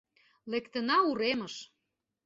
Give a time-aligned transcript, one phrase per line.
[0.51, 1.55] Лектына уремыш.